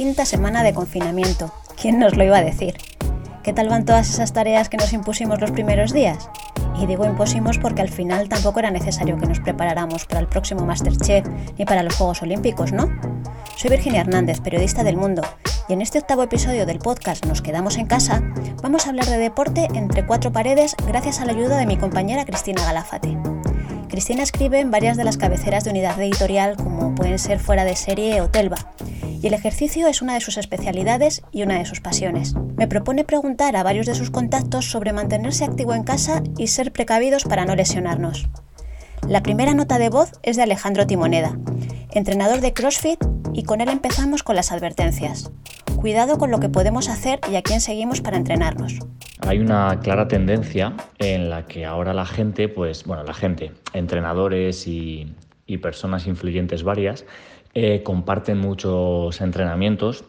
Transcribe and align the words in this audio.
quinta 0.00 0.24
semana 0.24 0.62
de 0.62 0.72
confinamiento. 0.72 1.52
¿Quién 1.78 1.98
nos 1.98 2.16
lo 2.16 2.24
iba 2.24 2.38
a 2.38 2.42
decir? 2.42 2.78
¿Qué 3.42 3.52
tal 3.52 3.68
van 3.68 3.84
todas 3.84 4.08
esas 4.08 4.32
tareas 4.32 4.70
que 4.70 4.78
nos 4.78 4.94
impusimos 4.94 5.42
los 5.42 5.50
primeros 5.50 5.92
días? 5.92 6.30
Y 6.80 6.86
digo 6.86 7.04
impusimos 7.04 7.58
porque 7.58 7.82
al 7.82 7.90
final 7.90 8.26
tampoco 8.30 8.60
era 8.60 8.70
necesario 8.70 9.18
que 9.18 9.26
nos 9.26 9.40
preparáramos 9.40 10.06
para 10.06 10.20
el 10.20 10.26
próximo 10.26 10.64
Masterchef 10.64 11.26
ni 11.58 11.66
para 11.66 11.82
los 11.82 11.96
Juegos 11.96 12.22
Olímpicos, 12.22 12.72
¿no? 12.72 12.88
Soy 13.56 13.68
Virginia 13.68 14.00
Hernández, 14.00 14.40
periodista 14.40 14.84
del 14.84 14.96
Mundo, 14.96 15.20
y 15.68 15.74
en 15.74 15.82
este 15.82 15.98
octavo 15.98 16.22
episodio 16.22 16.64
del 16.64 16.78
podcast 16.78 17.26
Nos 17.26 17.42
quedamos 17.42 17.76
en 17.76 17.84
casa, 17.84 18.22
vamos 18.62 18.86
a 18.86 18.88
hablar 18.88 19.04
de 19.04 19.18
deporte 19.18 19.68
entre 19.74 20.06
cuatro 20.06 20.32
paredes 20.32 20.76
gracias 20.86 21.20
a 21.20 21.26
la 21.26 21.32
ayuda 21.32 21.58
de 21.58 21.66
mi 21.66 21.76
compañera 21.76 22.24
Cristina 22.24 22.64
Galafate. 22.64 23.18
Cristina 23.90 24.22
escribe 24.22 24.60
en 24.60 24.70
varias 24.70 24.96
de 24.96 25.02
las 25.02 25.18
cabeceras 25.18 25.64
de 25.64 25.70
unidad 25.70 26.00
editorial 26.00 26.56
como 26.56 26.94
pueden 26.94 27.18
ser 27.18 27.40
Fuera 27.40 27.64
de 27.64 27.74
Serie 27.74 28.20
o 28.20 28.30
Telva, 28.30 28.72
y 29.20 29.26
el 29.26 29.34
ejercicio 29.34 29.88
es 29.88 30.00
una 30.00 30.14
de 30.14 30.20
sus 30.20 30.38
especialidades 30.38 31.22
y 31.32 31.42
una 31.42 31.58
de 31.58 31.64
sus 31.64 31.80
pasiones. 31.80 32.34
Me 32.56 32.68
propone 32.68 33.02
preguntar 33.02 33.56
a 33.56 33.64
varios 33.64 33.86
de 33.86 33.96
sus 33.96 34.10
contactos 34.10 34.70
sobre 34.70 34.92
mantenerse 34.92 35.44
activo 35.44 35.74
en 35.74 35.82
casa 35.82 36.22
y 36.38 36.46
ser 36.46 36.72
precavidos 36.72 37.24
para 37.24 37.44
no 37.44 37.56
lesionarnos. 37.56 38.28
La 39.08 39.24
primera 39.24 39.54
nota 39.54 39.78
de 39.78 39.88
voz 39.88 40.12
es 40.22 40.36
de 40.36 40.44
Alejandro 40.44 40.86
Timoneda, 40.86 41.36
entrenador 41.90 42.40
de 42.40 42.52
CrossFit, 42.52 43.04
y 43.32 43.42
con 43.42 43.60
él 43.60 43.70
empezamos 43.70 44.22
con 44.22 44.36
las 44.36 44.52
advertencias. 44.52 45.32
Cuidado 45.80 46.18
con 46.18 46.30
lo 46.30 46.40
que 46.40 46.50
podemos 46.50 46.90
hacer 46.90 47.20
y 47.32 47.36
a 47.36 47.42
quién 47.42 47.62
seguimos 47.62 48.02
para 48.02 48.18
entrenarnos. 48.18 48.80
Hay 49.26 49.38
una 49.38 49.80
clara 49.80 50.08
tendencia 50.08 50.74
en 50.98 51.30
la 51.30 51.46
que 51.46 51.64
ahora 51.64 51.94
la 51.94 52.04
gente, 52.04 52.48
pues, 52.48 52.84
bueno, 52.84 53.02
la 53.02 53.14
gente, 53.14 53.52
entrenadores 53.72 54.66
y, 54.66 55.14
personas 55.62 56.06
influyentes 56.06 56.62
varias, 56.64 57.06
eh, 57.54 57.82
comparten 57.82 58.38
muchos 58.38 59.22
entrenamientos 59.22 60.04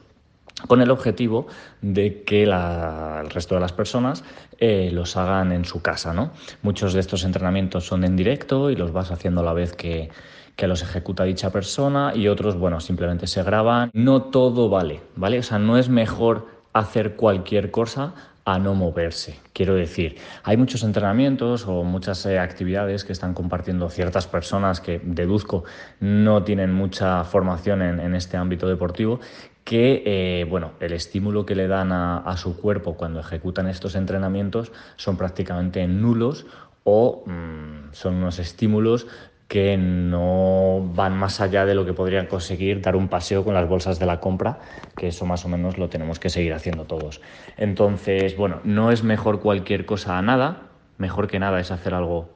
con 0.67 0.81
el 0.81 0.91
objetivo 0.91 1.47
de 1.81 2.23
que 2.23 2.43
el 2.43 3.29
resto 3.29 3.55
de 3.55 3.61
las 3.61 3.71
personas 3.71 4.25
eh, 4.59 4.89
los 4.91 5.15
hagan 5.15 5.53
en 5.53 5.63
su 5.63 5.81
casa. 5.81 6.13
¿no? 6.13 6.31
Muchos 6.63 6.93
de 6.93 6.99
estos 6.99 7.23
entrenamientos 7.23 7.87
son 7.87 8.03
en 8.03 8.17
directo 8.17 8.69
y 8.69 8.75
los 8.75 8.91
vas 8.91 9.09
haciendo 9.09 9.39
a 9.39 9.45
la 9.45 9.53
vez 9.53 9.73
que, 9.73 10.09
que 10.55 10.67
los 10.67 10.81
ejecuta 10.81 11.23
dicha 11.23 11.51
persona 11.51 12.13
y 12.15 12.27
otros, 12.27 12.55
bueno, 12.57 12.79
simplemente 12.79 13.27
se 13.27 13.43
graban. 13.43 13.89
No 13.93 14.23
todo 14.23 14.69
vale, 14.69 15.01
¿vale? 15.15 15.39
O 15.39 15.43
sea, 15.43 15.59
no 15.59 15.77
es 15.77 15.89
mejor 15.89 16.47
hacer 16.73 17.15
cualquier 17.15 17.71
cosa 17.71 18.13
a 18.45 18.57
no 18.57 18.73
moverse. 18.73 19.39
Quiero 19.53 19.75
decir, 19.75 20.17
hay 20.43 20.57
muchos 20.57 20.83
entrenamientos 20.83 21.67
o 21.67 21.83
muchas 21.83 22.25
eh, 22.25 22.39
actividades 22.39 23.03
que 23.03 23.13
están 23.13 23.33
compartiendo 23.33 23.89
ciertas 23.89 24.27
personas 24.27 24.81
que 24.81 24.99
deduzco 25.03 25.63
no 25.99 26.43
tienen 26.43 26.73
mucha 26.73 27.23
formación 27.23 27.81
en, 27.81 28.15
este 28.15 28.37
ámbito 28.37 28.67
deportivo 28.67 29.19
que 29.63 30.01
eh, 30.05 30.45
bueno, 30.49 30.71
el 30.79 30.93
estímulo 30.93 31.45
que 31.45 31.55
le 31.55 31.67
dan 31.67 31.91
a, 31.91 32.35
su 32.37 32.57
cuerpo 32.57 32.95
cuando 32.95 33.19
ejecutan 33.19 33.67
estos 33.67 33.93
entrenamientos 33.95 34.71
son 34.95 35.17
prácticamente 35.17 35.85
nulos 35.87 36.47
o 36.83 37.23
mm, 37.27 37.93
son 37.93 38.15
unos 38.15 38.39
estímulos 38.39 39.05
que 39.51 39.75
no 39.75 40.81
van 40.95 41.17
más 41.17 41.41
allá 41.41 41.65
de 41.65 41.75
lo 41.75 41.83
que 41.83 41.91
podrían 41.91 42.25
conseguir 42.25 42.79
dar 42.79 42.95
un 42.95 43.09
paseo 43.09 43.43
con 43.43 43.53
las 43.53 43.67
bolsas 43.67 43.99
de 43.99 44.05
la 44.05 44.21
compra, 44.21 44.59
que 44.95 45.09
eso 45.09 45.25
más 45.25 45.43
o 45.43 45.49
menos 45.49 45.77
lo 45.77 45.89
tenemos 45.89 46.21
que 46.21 46.29
seguir 46.29 46.53
haciendo 46.53 46.85
todos. 46.85 47.19
Entonces, 47.57 48.37
bueno, 48.37 48.61
no 48.63 48.93
es 48.93 49.03
mejor 49.03 49.41
cualquier 49.41 49.85
cosa 49.85 50.17
a 50.17 50.21
nada, 50.21 50.69
mejor 50.97 51.27
que 51.27 51.37
nada 51.37 51.59
es 51.59 51.69
hacer 51.69 51.93
algo 51.93 52.29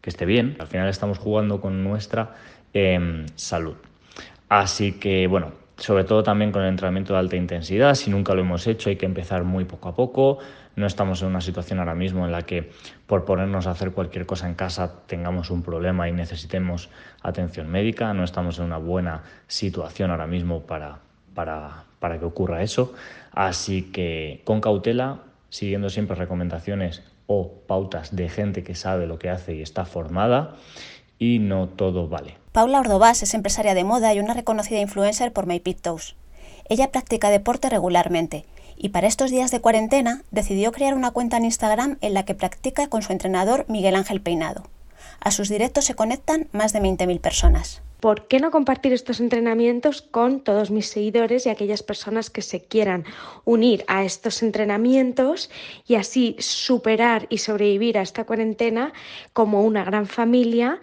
que 0.00 0.10
esté 0.10 0.26
bien. 0.26 0.56
Al 0.60 0.68
final 0.68 0.88
estamos 0.88 1.18
jugando 1.18 1.60
con 1.60 1.82
nuestra 1.82 2.36
em, 2.72 3.26
salud. 3.34 3.74
Así 4.48 4.92
que, 4.92 5.26
bueno, 5.26 5.54
sobre 5.80 6.04
todo 6.04 6.22
también 6.22 6.52
con 6.52 6.62
el 6.62 6.68
entrenamiento 6.68 7.14
de 7.14 7.18
alta 7.18 7.36
intensidad, 7.36 7.94
si 7.94 8.10
nunca 8.10 8.34
lo 8.34 8.42
hemos 8.42 8.66
hecho 8.66 8.90
hay 8.90 8.96
que 8.96 9.06
empezar 9.06 9.44
muy 9.44 9.64
poco 9.64 9.88
a 9.88 9.94
poco, 9.94 10.38
no 10.76 10.86
estamos 10.86 11.22
en 11.22 11.28
una 11.28 11.40
situación 11.40 11.78
ahora 11.78 11.94
mismo 11.94 12.26
en 12.26 12.32
la 12.32 12.42
que 12.42 12.70
por 13.06 13.24
ponernos 13.24 13.66
a 13.66 13.70
hacer 13.70 13.92
cualquier 13.92 14.26
cosa 14.26 14.46
en 14.46 14.54
casa 14.54 15.06
tengamos 15.06 15.50
un 15.50 15.62
problema 15.62 16.06
y 16.06 16.12
necesitemos 16.12 16.90
atención 17.22 17.70
médica, 17.70 18.12
no 18.12 18.24
estamos 18.24 18.58
en 18.58 18.66
una 18.66 18.76
buena 18.76 19.22
situación 19.46 20.10
ahora 20.10 20.26
mismo 20.26 20.66
para, 20.66 20.98
para, 21.34 21.84
para 21.98 22.18
que 22.18 22.26
ocurra 22.26 22.62
eso, 22.62 22.92
así 23.32 23.90
que 23.90 24.42
con 24.44 24.60
cautela, 24.60 25.20
siguiendo 25.48 25.88
siempre 25.88 26.14
recomendaciones 26.14 27.02
o 27.26 27.62
pautas 27.66 28.14
de 28.14 28.28
gente 28.28 28.62
que 28.62 28.74
sabe 28.74 29.06
lo 29.06 29.18
que 29.18 29.30
hace 29.30 29.54
y 29.54 29.62
está 29.62 29.86
formada 29.86 30.56
y 31.18 31.38
no 31.38 31.68
todo 31.68 32.06
vale. 32.06 32.39
Paula 32.52 32.80
Ordovás 32.80 33.22
es 33.22 33.34
empresaria 33.34 33.74
de 33.74 33.84
moda 33.84 34.12
y 34.12 34.18
una 34.18 34.34
reconocida 34.34 34.80
influencer 34.80 35.32
por 35.32 35.46
My. 35.46 35.62
Ella 36.68 36.90
practica 36.90 37.30
deporte 37.30 37.68
regularmente 37.68 38.44
y 38.76 38.88
para 38.88 39.06
estos 39.06 39.30
días 39.30 39.52
de 39.52 39.60
cuarentena 39.60 40.24
decidió 40.32 40.72
crear 40.72 40.94
una 40.94 41.12
cuenta 41.12 41.36
en 41.36 41.44
Instagram 41.44 41.98
en 42.00 42.12
la 42.12 42.24
que 42.24 42.34
practica 42.34 42.88
con 42.88 43.02
su 43.02 43.12
entrenador 43.12 43.66
Miguel 43.68 43.94
Ángel 43.94 44.20
Peinado. 44.20 44.64
A 45.20 45.30
sus 45.30 45.48
directos 45.48 45.84
se 45.84 45.94
conectan 45.94 46.48
más 46.50 46.72
de 46.72 46.80
20.000 46.80 47.20
personas. 47.20 47.82
¿por 48.00 48.26
qué 48.26 48.40
no 48.40 48.50
compartir 48.50 48.92
estos 48.92 49.20
entrenamientos 49.20 50.02
con 50.02 50.40
todos 50.40 50.70
mis 50.70 50.88
seguidores 50.88 51.46
y 51.46 51.50
aquellas 51.50 51.82
personas 51.82 52.30
que 52.30 52.42
se 52.42 52.62
quieran 52.62 53.04
unir 53.44 53.84
a 53.86 54.04
estos 54.04 54.42
entrenamientos 54.42 55.50
y 55.86 55.94
así 55.94 56.36
superar 56.38 57.26
y 57.28 57.38
sobrevivir 57.38 57.98
a 57.98 58.02
esta 58.02 58.24
cuarentena 58.24 58.92
como 59.32 59.62
una 59.62 59.84
gran 59.84 60.06
familia? 60.06 60.80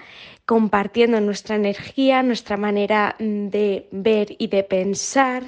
Compartiendo 0.47 1.19
nuestra 1.19 1.57
energía, 1.57 2.23
nuestra 2.23 2.55
manera 2.55 3.17
mm, 3.19 3.49
de 3.49 3.89
ver 3.91 4.33
y 4.39 4.47
de 4.47 4.63
pensar, 4.63 5.43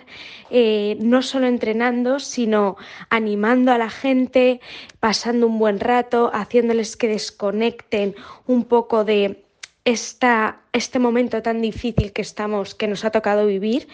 eh, 0.49 0.97
no 0.99 1.21
solo 1.21 1.47
entrenando, 1.47 2.19
sino 2.19 2.75
animando 3.09 3.71
a 3.71 3.77
la 3.77 3.89
gente, 3.89 4.59
pasando 4.99 5.47
un 5.47 5.57
buen 5.57 5.79
rato, 5.79 6.29
haciéndoles 6.33 6.97
que 6.97 7.07
desconecten 7.07 8.13
un 8.45 8.65
poco 8.65 9.05
de 9.05 9.45
esta, 9.85 10.61
este 10.73 10.99
momento 10.99 11.41
tan 11.41 11.61
difícil 11.61 12.11
que 12.13 12.21
estamos, 12.21 12.75
que 12.75 12.87
nos 12.87 13.05
ha 13.05 13.11
tocado 13.11 13.45
vivir. 13.45 13.87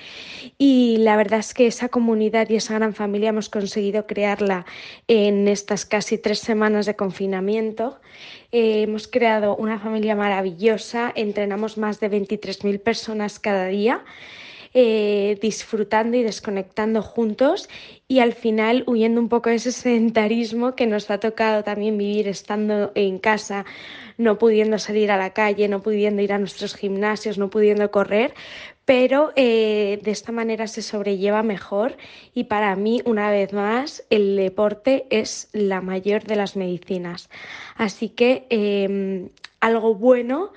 Y 0.58 0.98
la 0.98 1.16
verdad 1.16 1.40
es 1.40 1.54
que 1.54 1.68
esa 1.68 1.90
comunidad 1.90 2.50
y 2.50 2.56
esa 2.56 2.76
gran 2.76 2.94
familia 2.94 3.30
hemos 3.30 3.50
conseguido 3.50 4.06
crearla 4.08 4.66
en 5.08 5.48
estas 5.48 5.86
casi 5.86 6.18
tres 6.18 6.40
semanas 6.40 6.86
de 6.86 6.96
confinamiento. 6.96 8.00
Eh, 8.52 8.84
hemos 8.84 9.08
creado 9.08 9.56
una 9.56 9.80
familia 9.80 10.16
maravillosa, 10.16 11.12
entrenamos 11.16 11.78
más 11.78 12.00
de 12.00 12.10
23.000 12.10 12.80
personas 12.82 13.40
cada 13.40 13.68
día. 13.68 14.04
Eh, 14.78 15.38
disfrutando 15.42 16.18
y 16.18 16.24
desconectando 16.24 17.02
juntos 17.02 17.70
y 18.10 18.20
al 18.20 18.34
final 18.34 18.84
huyendo 18.88 19.22
un 19.22 19.30
poco 19.30 19.50
de 19.50 19.56
ese 19.56 19.72
sedentarismo 19.72 20.76
que 20.76 20.86
nos 20.86 21.10
ha 21.10 21.18
tocado 21.18 21.64
también 21.64 21.98
vivir 21.98 22.28
estando 22.28 22.92
en 22.94 23.18
casa, 23.20 23.64
no 24.18 24.38
pudiendo 24.38 24.78
salir 24.78 25.12
a 25.12 25.18
la 25.18 25.30
calle, 25.30 25.70
no 25.70 25.82
pudiendo 25.82 26.22
ir 26.22 26.34
a 26.34 26.40
nuestros 26.40 26.76
gimnasios, 26.76 27.38
no 27.38 27.50
pudiendo 27.50 27.90
correr, 27.90 28.34
pero 28.84 29.32
eh, 29.38 30.02
de 30.04 30.12
esta 30.12 30.34
manera 30.34 30.68
se 30.68 30.82
sobrelleva 30.82 31.42
mejor 31.42 31.96
y 32.34 32.44
para 32.44 32.76
mí, 32.76 33.02
una 33.06 33.32
vez 33.32 33.54
más, 33.54 34.04
el 34.10 34.36
deporte 34.36 35.08
es 35.10 35.48
la 35.54 35.80
mayor 35.80 36.26
de 36.26 36.36
las 36.36 36.58
medicinas. 36.58 37.30
Así 37.78 38.10
que 38.10 38.46
em, 38.50 39.30
algo 39.62 39.96
bueno 39.96 40.52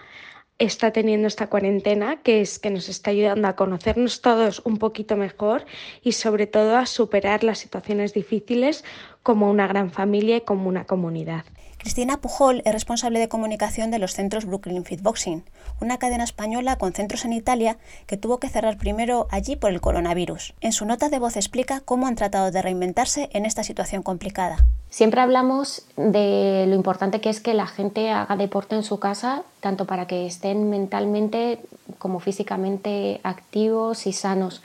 está 0.58 0.92
teniendo 0.92 1.28
esta 1.28 1.46
cuarentena, 1.46 2.20
que 2.22 2.40
es 2.40 2.58
que 2.58 2.70
nos 2.70 2.88
está 2.88 3.10
ayudando 3.10 3.46
a 3.48 3.56
conocernos 3.56 4.20
todos 4.20 4.60
un 4.64 4.78
poquito 4.78 5.16
mejor 5.16 5.64
y 6.02 6.12
sobre 6.12 6.46
todo 6.46 6.76
a 6.76 6.86
superar 6.86 7.44
las 7.44 7.58
situaciones 7.58 8.12
difíciles 8.12 8.84
como 9.22 9.50
una 9.50 9.68
gran 9.68 9.90
familia 9.90 10.36
y 10.36 10.40
como 10.40 10.68
una 10.68 10.84
comunidad. 10.84 11.44
Cristina 11.78 12.20
Pujol 12.20 12.60
es 12.64 12.72
responsable 12.72 13.20
de 13.20 13.28
comunicación 13.28 13.92
de 13.92 14.00
los 14.00 14.12
centros 14.12 14.46
Brooklyn 14.46 14.84
Fitboxing, 14.84 15.44
una 15.80 15.98
cadena 15.98 16.24
española 16.24 16.76
con 16.76 16.92
centros 16.92 17.24
en 17.24 17.32
Italia 17.32 17.78
que 18.06 18.16
tuvo 18.16 18.40
que 18.40 18.48
cerrar 18.48 18.78
primero 18.78 19.28
allí 19.30 19.54
por 19.54 19.70
el 19.70 19.80
coronavirus. 19.80 20.54
En 20.60 20.72
su 20.72 20.86
nota 20.86 21.08
de 21.08 21.20
voz 21.20 21.36
explica 21.36 21.80
cómo 21.80 22.08
han 22.08 22.16
tratado 22.16 22.50
de 22.50 22.62
reinventarse 22.62 23.30
en 23.32 23.46
esta 23.46 23.62
situación 23.62 24.02
complicada. 24.02 24.66
Siempre 24.90 25.20
hablamos 25.20 25.82
de 25.96 26.64
lo 26.66 26.74
importante 26.74 27.20
que 27.20 27.28
es 27.28 27.40
que 27.40 27.54
la 27.54 27.66
gente 27.66 28.10
haga 28.10 28.36
deporte 28.36 28.74
en 28.74 28.82
su 28.82 28.98
casa, 28.98 29.42
tanto 29.60 29.84
para 29.84 30.06
que 30.06 30.26
estén 30.26 30.70
mentalmente 30.70 31.60
como 31.98 32.20
físicamente 32.20 33.20
activos 33.22 34.06
y 34.06 34.12
sanos 34.12 34.62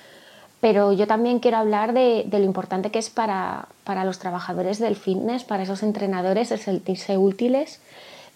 pero 0.63 0.93
yo 0.93 1.07
también 1.07 1.39
quiero 1.39 1.57
hablar 1.57 1.91
de, 1.91 2.25
lo 2.31 2.45
importante 2.45 2.89
que 2.89 2.97
es 2.97 3.09
para, 3.09 3.67
los 4.05 4.17
trabajadores 4.17 4.79
del 4.79 4.95
fitness, 4.95 5.43
para 5.43 5.63
esos 5.63 5.83
entrenadores, 5.83 6.53
el 6.53 6.59
sentirse 6.59 7.17
útiles, 7.17 7.81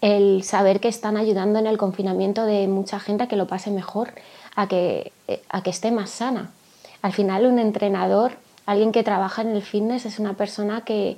el 0.02 0.42
saber 0.42 0.78
que 0.78 0.88
están 0.88 1.16
ayudando 1.16 1.58
en 1.58 1.66
el 1.66 1.78
confinamiento 1.78 2.44
de 2.44 2.68
mucha 2.68 3.00
gente 3.00 3.24
a 3.24 3.28
que 3.28 3.36
lo 3.36 3.46
pase 3.46 3.70
mejor, 3.70 4.10
a 4.54 4.68
que, 4.68 5.10
a 5.48 5.62
que 5.62 5.70
esté 5.70 5.90
más 5.90 6.10
sana. 6.10 6.50
Al 7.00 7.14
final 7.14 7.46
un 7.46 7.58
entrenador, 7.58 8.32
alguien 8.66 8.92
que 8.92 9.02
trabaja 9.02 9.40
en 9.40 9.56
el 9.56 9.62
fitness, 9.62 10.04
es 10.04 10.18
una 10.18 10.34
persona 10.34 10.82
que, 10.82 11.16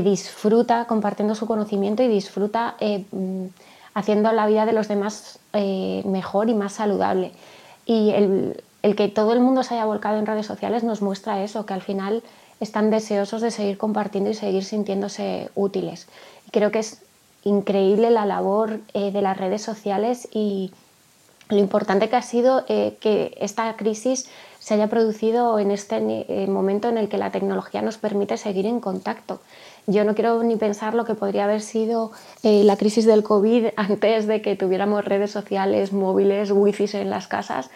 disfruta 0.00 0.86
compartiendo 0.86 1.34
su 1.34 1.46
conocimiento 1.46 2.02
y 2.02 2.08
disfruta 2.08 2.76
eh, 2.80 3.04
mm, 3.10 3.46
haciendo 3.92 4.32
la 4.32 4.46
vida 4.46 4.64
de 4.64 4.72
los 4.72 4.88
demás 4.88 5.38
eh, 5.52 6.02
mejor 6.06 6.48
y 6.48 6.54
más 6.54 6.72
saludable. 6.72 7.32
Y 7.84 8.10
el, 8.10 8.62
el 8.82 8.96
que 8.96 9.08
todo 9.08 9.34
el 9.34 9.40
mundo 9.40 9.62
se 9.62 9.74
haya 9.74 9.84
volcado 9.84 10.18
en 10.18 10.24
redes 10.24 10.46
sociales 10.46 10.82
nos 10.84 11.02
muestra 11.02 11.42
eso, 11.42 11.66
que 11.66 11.74
al 11.74 11.82
final 11.82 12.22
están 12.60 12.90
deseosos 12.90 13.42
de 13.42 13.50
seguir 13.50 13.76
compartiendo 13.76 14.30
y 14.30 14.34
seguir 14.34 14.64
sintiéndose 14.64 15.50
útiles. 15.54 16.06
Y 16.46 16.50
creo 16.52 16.70
que 16.70 16.78
es 16.78 17.02
increíble 17.44 18.10
la 18.10 18.24
labor 18.24 18.80
eh, 18.94 19.10
de 19.10 19.22
las 19.22 19.36
redes 19.36 19.62
sociales 19.62 20.28
y 20.32 20.72
lo 21.48 21.58
importante 21.58 22.08
que 22.08 22.16
ha 22.16 22.22
sido 22.22 22.64
eh, 22.68 22.96
que 23.00 23.36
esta 23.40 23.74
crisis 23.76 24.28
se 24.62 24.74
haya 24.74 24.86
producido 24.86 25.58
en 25.58 25.72
este 25.72 25.96
eh, 25.98 26.46
momento 26.46 26.88
en 26.88 26.96
el 26.96 27.08
que 27.08 27.18
la 27.18 27.32
tecnología 27.32 27.82
nos 27.82 27.98
permite 27.98 28.36
seguir 28.36 28.64
en 28.66 28.78
contacto. 28.78 29.40
Yo 29.88 30.04
no 30.04 30.14
quiero 30.14 30.40
ni 30.44 30.54
pensar 30.54 30.94
lo 30.94 31.04
que 31.04 31.16
podría 31.16 31.44
haber 31.44 31.60
sido 31.60 32.12
la 32.44 32.76
crisis 32.76 33.04
del 33.04 33.24
COVID 33.24 33.70
antes 33.76 34.28
de 34.28 34.40
que 34.40 34.54
tuviéramos 34.54 35.04
redes 35.04 35.32
sociales, 35.32 35.92
móviles, 35.92 36.52
wifi 36.52 36.86
en 36.96 37.10
las 37.10 37.26
casas. 37.26 37.70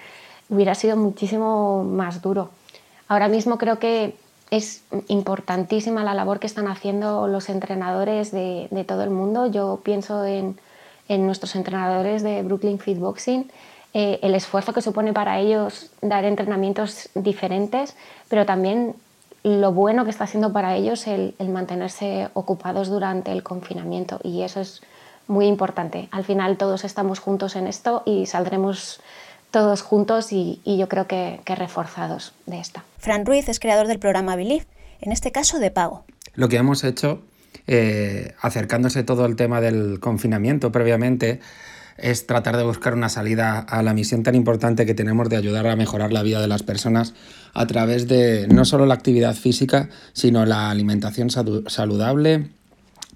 Hubiera 0.48 0.76
sido 0.76 0.96
muchísimo 0.96 1.82
más 1.82 2.22
duro. 2.22 2.50
Ahora 3.08 3.26
mismo 3.26 3.58
creo 3.58 3.80
que 3.80 4.14
es 4.50 4.84
importantísima 5.08 6.04
la 6.04 6.14
labor 6.14 6.38
que 6.38 6.46
están 6.46 6.68
haciendo 6.68 7.26
los 7.26 7.48
entrenadores 7.48 8.30
de, 8.30 8.84
todo 8.86 9.02
el 9.02 9.10
mundo. 9.10 9.46
Yo 9.46 9.80
pienso 9.82 10.24
en, 10.24 10.56
nuestros 11.08 11.54
entrenadores 11.56 12.22
de 12.22 12.42
Brooklyn 12.42 12.78
Fit 12.78 12.98
Boxing, 12.98 13.50
eh, 13.94 14.18
el 14.22 14.34
esfuerzo 14.34 14.72
que 14.72 14.82
supone 14.82 15.12
para 15.12 15.38
ellos 15.38 15.90
dar 16.02 16.24
entrenamientos 16.24 17.08
diferentes, 17.14 17.96
pero 18.28 18.44
también 18.46 18.94
lo 19.42 19.72
bueno 19.72 20.04
que 20.04 20.10
está 20.10 20.24
haciendo 20.24 20.52
para 20.52 20.74
ellos 20.74 21.06
el, 21.06 21.34
el 21.38 21.48
mantenerse 21.48 22.28
ocupados 22.34 22.88
durante 22.88 23.32
el 23.32 23.42
confinamiento. 23.42 24.20
Y 24.22 24.42
eso 24.42 24.60
es 24.60 24.82
muy 25.28 25.46
importante. 25.46 26.08
Al 26.10 26.24
final 26.24 26.56
todos 26.56 26.84
estamos 26.84 27.20
juntos 27.20 27.56
en 27.56 27.66
esto 27.66 28.02
y 28.04 28.26
saldremos 28.26 29.00
todos 29.50 29.82
juntos 29.82 30.32
y, 30.32 30.60
yo 30.64 30.88
creo 30.88 31.06
que, 31.06 31.40
reforzados 31.46 32.34
de 32.46 32.60
esta. 32.60 32.84
Fran 32.98 33.24
Ruiz 33.24 33.48
es 33.48 33.60
creador 33.60 33.86
del 33.86 33.98
programa 33.98 34.36
Believe, 34.36 34.66
en 35.00 35.12
este 35.12 35.32
caso 35.32 35.58
de 35.58 35.70
pago. 35.70 36.04
Lo 36.34 36.48
que 36.48 36.56
hemos 36.56 36.84
hecho, 36.84 37.22
eh, 37.66 38.34
acercándose 38.42 39.02
todo 39.02 39.24
el 39.24 39.36
tema 39.36 39.60
del 39.60 39.98
confinamiento 40.00 40.70
previamente, 40.72 41.40
es 41.98 42.26
tratar 42.26 42.56
de 42.56 42.64
buscar 42.64 42.94
una 42.94 43.08
salida 43.08 43.58
a 43.58 43.82
la 43.82 43.94
misión 43.94 44.22
tan 44.22 44.34
importante 44.34 44.87
que 44.87 44.94
tenemos 44.94 45.28
de 45.28 45.37
ayudar 45.37 45.66
a 45.66 45.76
mejorar 45.76 46.12
la 46.12 46.22
vida 46.22 46.40
de 46.40 46.48
las 46.48 46.62
personas 46.62 47.14
a 47.54 47.66
través 47.66 48.08
de 48.08 48.46
no 48.48 48.64
solo 48.64 48.87
la 48.87 48.94
actividad 48.94 49.34
física, 49.34 49.88
sino 50.12 50.44
la 50.44 50.70
alimentación 50.70 51.31
saludable, 51.31 52.50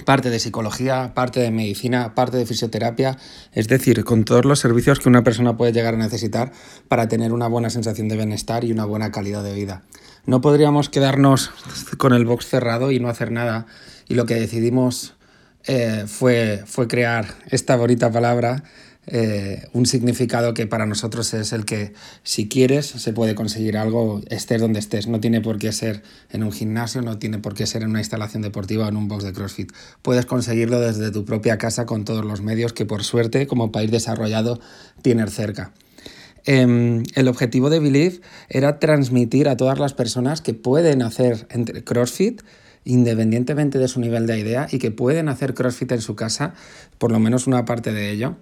parte 0.05 0.31
de 0.31 0.39
psicología, 0.39 1.13
parte 1.15 1.41
de 1.41 1.51
medicina, 1.51 2.15
parte 2.15 2.37
de 2.37 2.47
fisioterapia, 2.47 3.19
es 3.53 3.69
decir, 3.69 4.05
con 4.05 4.25
todos 4.25 4.45
los 4.45 4.59
servicios 4.59 4.99
que 4.99 5.09
una 5.09 5.23
persona 5.23 5.57
puede 5.57 5.73
llegar 5.73 5.95
a 5.95 5.99
necesitar 5.99 6.53
para 6.89 7.09
tener 7.09 7.33
una 7.33 7.49
buena 7.49 7.71
sensación 7.71 8.09
de 8.09 8.17
bienestar 8.17 8.65
y 8.65 8.73
una 8.73 8.85
buena 8.85 9.11
calidad 9.11 9.45
de 9.45 9.55
vida. 9.55 9.83
No 10.27 10.41
podríamos 10.41 10.89
quedarnos 10.89 11.51
con 11.97 12.13
el 12.13 12.25
box 12.25 12.47
cerrado 12.47 12.93
y 12.93 13.01
no 13.01 13.09
hacer 13.09 13.31
nada 13.33 13.67
y 14.09 14.15
lo 14.15 14.27
que 14.27 14.35
decidimos 14.35 15.15
eh, 15.67 16.05
fue, 16.07 16.63
fue 16.67 16.89
crear 16.89 17.27
esta 17.51 17.77
bonita 17.77 18.11
palabra 18.11 18.63
eh, 19.13 19.67
un 19.73 19.87
significado 19.87 20.55
que 20.55 20.69
para 20.69 20.87
nosotros 20.87 21.35
es 21.35 21.53
el 21.53 21.65
que 21.65 21.95
si 22.23 22.49
quieres 22.49 22.87
se 22.87 23.13
puede 23.13 23.35
conseguir 23.35 23.77
algo, 23.77 24.21
estés 24.29 24.61
donde 24.61 24.79
estés. 24.79 25.09
No 25.09 25.19
tiene 25.21 25.41
por 25.41 25.59
qué 25.59 25.73
ser 25.73 26.03
en 26.31 26.45
un 26.45 26.53
gimnasio, 26.53 27.03
no 27.03 27.19
tiene 27.19 27.39
por 27.39 27.55
qué 27.55 27.67
ser 27.67 27.83
en 27.83 27.91
una 27.91 27.99
instalación 27.99 28.43
deportiva 28.43 28.87
o 28.87 28.89
en 28.89 28.97
un 28.97 29.09
box 29.09 29.25
de 29.25 29.33
CrossFit. 29.33 29.73
Puedes 30.03 30.27
conseguirlo 30.27 30.81
desde 30.81 31.11
tu 31.11 31.25
propia 31.25 31.59
casa 31.59 31.87
con 31.87 32.05
todos 32.05 32.25
los 32.25 32.41
medios 32.43 32.73
que 32.73 32.87
por 32.87 33.03
suerte 33.03 33.47
como 33.47 33.73
país 33.73 33.91
desarrollado 33.91 34.61
tienes 35.03 35.35
cerca. 35.35 35.73
Em, 36.45 37.03
el 37.15 37.29
objetivo 37.29 37.69
de 37.69 37.81
Believe 37.81 38.21
era 38.49 38.79
transmitir 38.79 39.49
a 39.49 39.57
todas 39.57 39.79
las 39.79 39.93
personas 39.93 40.41
que 40.41 40.55
pueden 40.55 41.03
hacer 41.03 41.49
CrossFit 41.85 42.43
independientemente 42.85 43.79
de 43.79 43.89
su 43.89 44.01
nivel 44.01 44.27
de 44.27 44.39
idea 44.39 44.67
y 44.71 44.79
que 44.79 44.91
pueden 44.91 45.29
hacer 45.29 45.55
CrossFit 45.55 45.93
en 45.93 46.01
su 46.01 46.17
casa, 46.17 46.55
por 46.99 47.13
lo 47.13 47.19
menos 47.19 47.47
una 47.47 47.65
parte 47.65 47.93
de 47.93 48.11
ello, 48.11 48.37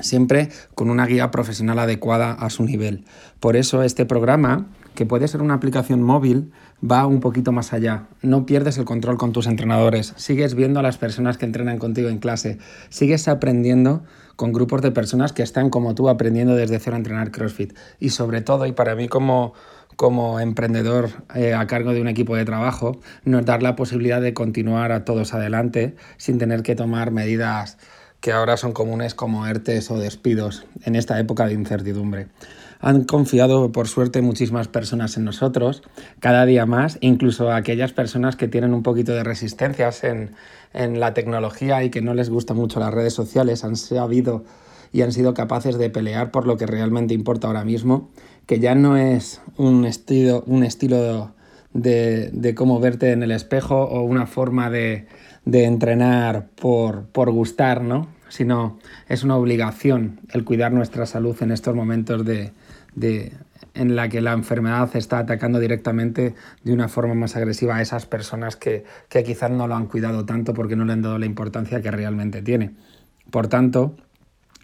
siempre 0.00 0.48
con 0.74 0.90
una 0.90 1.06
guía 1.06 1.30
profesional 1.30 1.78
adecuada 1.78 2.32
a 2.32 2.50
su 2.50 2.64
nivel. 2.64 3.04
Por 3.40 3.56
eso 3.56 3.82
este 3.82 4.06
programa, 4.06 4.66
que 4.94 5.06
puede 5.06 5.28
ser 5.28 5.42
una 5.42 5.54
aplicación 5.54 6.02
móvil, 6.02 6.52
va 6.82 7.06
un 7.06 7.20
poquito 7.20 7.52
más 7.52 7.72
allá. 7.72 8.08
No 8.22 8.46
pierdes 8.46 8.78
el 8.78 8.84
control 8.84 9.18
con 9.18 9.32
tus 9.32 9.46
entrenadores, 9.46 10.14
sigues 10.16 10.54
viendo 10.54 10.80
a 10.80 10.82
las 10.82 10.98
personas 10.98 11.38
que 11.38 11.46
entrenan 11.46 11.78
contigo 11.78 12.08
en 12.08 12.18
clase, 12.18 12.58
sigues 12.88 13.28
aprendiendo 13.28 14.04
con 14.36 14.52
grupos 14.52 14.82
de 14.82 14.90
personas 14.90 15.32
que 15.32 15.42
están 15.42 15.70
como 15.70 15.94
tú 15.94 16.08
aprendiendo 16.08 16.56
desde 16.56 16.80
cero 16.80 16.96
a 16.96 16.98
entrenar 16.98 17.30
CrossFit. 17.30 17.72
Y 18.00 18.10
sobre 18.10 18.40
todo, 18.40 18.66
y 18.66 18.72
para 18.72 18.96
mí 18.96 19.08
como, 19.08 19.54
como 19.96 20.40
emprendedor 20.40 21.10
eh, 21.34 21.54
a 21.54 21.66
cargo 21.66 21.92
de 21.92 22.00
un 22.00 22.08
equipo 22.08 22.36
de 22.36 22.44
trabajo, 22.44 23.00
nos 23.24 23.44
dar 23.44 23.62
la 23.62 23.76
posibilidad 23.76 24.20
de 24.20 24.34
continuar 24.34 24.92
a 24.92 25.04
todos 25.04 25.34
adelante 25.34 25.96
sin 26.16 26.38
tener 26.38 26.62
que 26.62 26.74
tomar 26.74 27.10
medidas 27.10 27.78
que 28.20 28.32
ahora 28.32 28.56
son 28.56 28.72
comunes 28.72 29.14
como 29.14 29.46
ERTES 29.46 29.90
o 29.90 29.98
despidos 29.98 30.64
en 30.84 30.96
esta 30.96 31.20
época 31.20 31.46
de 31.46 31.52
incertidumbre. 31.52 32.28
Han 32.80 33.04
confiado, 33.04 33.70
por 33.70 33.86
suerte, 33.86 34.22
muchísimas 34.22 34.68
personas 34.68 35.16
en 35.16 35.24
nosotros, 35.24 35.82
cada 36.20 36.46
día 36.46 36.64
más, 36.64 36.96
incluso 37.00 37.52
aquellas 37.52 37.92
personas 37.92 38.36
que 38.36 38.48
tienen 38.48 38.72
un 38.72 38.82
poquito 38.82 39.12
de 39.12 39.24
resistencias 39.24 40.04
en, 40.04 40.30
en 40.72 41.00
la 41.00 41.14
tecnología 41.14 41.84
y 41.84 41.90
que 41.90 42.02
no 42.02 42.14
les 42.14 42.30
gustan 42.30 42.56
mucho 42.56 42.80
las 42.80 42.92
redes 42.92 43.14
sociales, 43.14 43.62
han 43.62 43.76
sabido 43.76 44.44
y 44.94 45.02
han 45.02 45.12
sido 45.12 45.34
capaces 45.34 45.76
de 45.76 45.90
pelear 45.90 46.30
por 46.30 46.46
lo 46.46 46.56
que 46.56 46.66
realmente 46.66 47.14
importa 47.14 47.48
ahora 47.48 47.64
mismo, 47.64 48.10
que 48.46 48.58
ya 48.58 48.74
no 48.74 48.96
es 48.96 49.40
un 49.56 49.84
estilo, 49.84 50.44
un 50.46 50.64
estilo 50.64 51.32
de, 51.72 52.30
de 52.32 52.54
cómo 52.54 52.80
verte 52.80 53.12
en 53.12 53.22
el 53.22 53.30
espejo 53.30 53.82
o 53.82 54.02
una 54.02 54.26
forma 54.26 54.70
de, 54.70 55.06
de 55.44 55.64
entrenar 55.64 56.48
por, 56.54 57.06
por 57.06 57.30
gustar, 57.30 57.82
¿no? 57.82 58.08
sino 58.28 58.78
es 59.08 59.22
una 59.22 59.36
obligación 59.36 60.20
el 60.32 60.44
cuidar 60.44 60.72
nuestra 60.72 61.06
salud 61.06 61.36
en 61.40 61.52
estos 61.52 61.74
momentos 61.74 62.24
de, 62.24 62.52
de, 62.94 63.32
en 63.74 63.94
la 63.94 64.08
que 64.08 64.20
la 64.20 64.32
enfermedad 64.32 64.90
está 64.96 65.18
atacando 65.18 65.60
directamente 65.60 66.34
de 66.64 66.72
una 66.72 66.88
forma 66.88 67.14
más 67.14 67.36
agresiva 67.36 67.76
a 67.76 67.82
esas 67.82 68.06
personas 68.06 68.56
que, 68.56 68.84
que 69.08 69.22
quizás 69.22 69.50
no 69.50 69.68
lo 69.68 69.76
han 69.76 69.86
cuidado 69.86 70.24
tanto 70.24 70.54
porque 70.54 70.74
no 70.74 70.84
le 70.84 70.94
han 70.94 71.02
dado 71.02 71.18
la 71.18 71.26
importancia 71.26 71.80
que 71.80 71.90
realmente 71.90 72.42
tiene. 72.42 72.72
Por 73.30 73.46
tanto, 73.46 73.94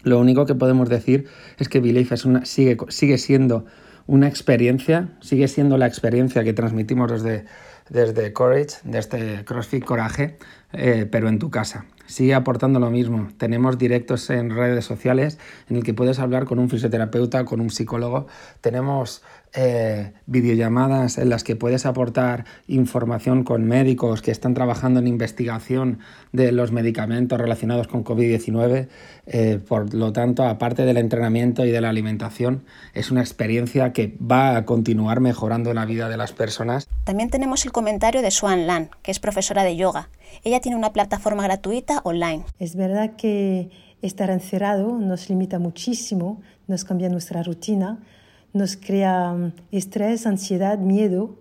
lo 0.03 0.19
único 0.19 0.45
que 0.45 0.55
podemos 0.55 0.89
decir 0.89 1.27
es 1.57 1.69
que 1.69 1.79
Belief 1.79 2.11
es 2.11 2.25
una, 2.25 2.45
sigue, 2.45 2.77
sigue 2.89 3.17
siendo 3.17 3.65
una 4.07 4.27
experiencia, 4.27 5.09
sigue 5.21 5.47
siendo 5.47 5.77
la 5.77 5.87
experiencia 5.87 6.43
que 6.43 6.53
transmitimos 6.53 7.11
desde, 7.11 7.45
desde 7.89 8.33
Courage, 8.33 8.77
desde 8.83 8.99
este 8.99 9.45
CrossFit 9.45 9.83
Coraje, 9.83 10.37
eh, 10.73 11.07
pero 11.09 11.29
en 11.29 11.39
tu 11.39 11.49
casa 11.49 11.85
sigue 12.11 12.33
aportando 12.33 12.79
lo 12.79 12.91
mismo. 12.91 13.29
Tenemos 13.37 13.77
directos 13.77 14.29
en 14.29 14.49
redes 14.49 14.85
sociales 14.85 15.39
en 15.69 15.77
el 15.77 15.83
que 15.83 15.93
puedes 15.93 16.19
hablar 16.19 16.45
con 16.45 16.59
un 16.59 16.69
fisioterapeuta, 16.69 17.45
con 17.45 17.61
un 17.61 17.69
psicólogo. 17.69 18.27
Tenemos 18.59 19.23
eh, 19.53 20.13
videollamadas 20.27 21.17
en 21.17 21.29
las 21.29 21.43
que 21.43 21.57
puedes 21.57 21.85
aportar 21.85 22.45
información 22.67 23.43
con 23.43 23.65
médicos 23.65 24.21
que 24.21 24.31
están 24.31 24.53
trabajando 24.53 25.01
en 25.01 25.07
investigación 25.07 25.99
de 26.31 26.53
los 26.53 26.71
medicamentos 26.71 27.39
relacionados 27.39 27.87
con 27.87 28.05
COVID-19. 28.05 28.87
Eh, 29.25 29.59
por 29.67 29.93
lo 29.93 30.13
tanto, 30.13 30.45
aparte 30.45 30.85
del 30.85 30.97
entrenamiento 30.97 31.65
y 31.65 31.71
de 31.71 31.81
la 31.81 31.89
alimentación, 31.89 32.63
es 32.93 33.11
una 33.11 33.21
experiencia 33.21 33.91
que 33.91 34.17
va 34.19 34.55
a 34.55 34.65
continuar 34.65 35.19
mejorando 35.19 35.73
la 35.73 35.85
vida 35.85 36.07
de 36.07 36.17
las 36.17 36.31
personas. 36.31 36.87
También 37.03 37.29
tenemos 37.29 37.65
el 37.65 37.71
comentario 37.71 38.21
de 38.21 38.31
Swan 38.31 38.67
Lan, 38.67 38.89
que 39.01 39.11
es 39.11 39.19
profesora 39.19 39.63
de 39.63 39.75
yoga. 39.75 40.09
Ella 40.43 40.61
tiene 40.61 40.77
una 40.77 40.93
plataforma 40.93 41.43
gratuita 41.43 42.00
Es 42.59 42.75
verdad 42.75 43.15
que 43.15 43.69
estar 44.01 44.29
encerrado 44.29 44.97
nos 44.97 45.29
limita 45.29 45.59
muchísimo, 45.59 46.41
nos 46.67 46.83
cambia 46.83 47.09
nuestra 47.09 47.43
rutina 47.43 47.99
nos 48.53 48.75
crea 48.75 49.33
mm, 49.33 49.53
estrés, 49.71 50.25
ansiedad, 50.25 50.77
miedo 50.79 51.37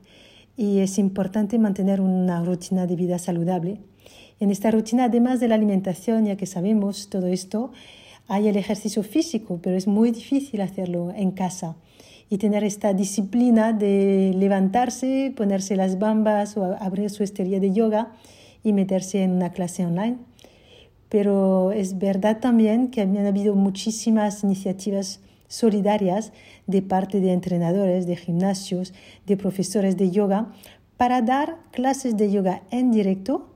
y 0.56 0.80
es 0.80 0.98
importante 0.98 1.58
mantener 1.58 2.00
una 2.00 2.42
rutina 2.44 2.86
de 2.86 2.96
vida 2.96 3.18
saludable. 3.18 3.78
En 4.40 4.50
esta 4.50 4.70
rutina, 4.70 5.04
además 5.04 5.40
de 5.40 5.48
la 5.48 5.54
alimentación, 5.54 6.26
ya 6.26 6.36
que 6.36 6.46
sabemos 6.46 7.08
todo 7.08 7.26
esto, 7.26 7.72
hay 8.28 8.48
el 8.48 8.56
ejercicio 8.56 9.02
físico, 9.02 9.60
pero 9.62 9.76
es 9.76 9.86
muy 9.86 10.12
difícil 10.12 10.60
hacerlo 10.60 11.12
en 11.14 11.32
casa. 11.32 11.76
Y 12.28 12.38
tener 12.38 12.62
esta 12.62 12.94
disciplina 12.94 13.72
de 13.72 14.32
levantarse, 14.36 15.32
ponerse 15.36 15.76
las 15.76 15.98
bambas 15.98 16.56
o 16.56 16.76
abrir 16.78 17.10
su 17.10 17.24
estería 17.24 17.58
de 17.58 17.72
yoga 17.72 18.12
y 18.62 18.72
meterse 18.72 19.24
en 19.24 19.32
una 19.32 19.50
clase 19.50 19.84
online. 19.84 20.18
Pero 21.10 21.72
es 21.72 21.98
verdad 21.98 22.38
también 22.40 22.88
que 22.88 23.02
han 23.02 23.16
habido 23.26 23.54
muchísimas 23.54 24.42
iniciativas 24.44 25.20
solidarias 25.48 26.32
de 26.68 26.80
parte 26.80 27.20
de 27.20 27.32
entrenadores 27.32 28.06
de 28.06 28.16
gimnasios, 28.16 28.94
de 29.26 29.36
profesores 29.36 29.96
de 29.96 30.10
yoga, 30.10 30.52
para 30.96 31.20
dar 31.20 31.58
clases 31.72 32.16
de 32.16 32.30
yoga 32.30 32.62
en 32.70 32.92
directo 32.92 33.48